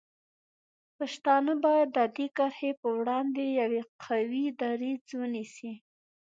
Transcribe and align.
پښتانه 0.97 1.53
باید 1.65 1.87
د 1.97 1.99
دې 2.15 2.27
کرښې 2.37 2.71
په 2.81 2.87
وړاندې 2.97 3.43
یو 3.59 3.71
قوي 4.05 4.45
دریځ 4.61 5.05
ونیسي. 5.21 5.73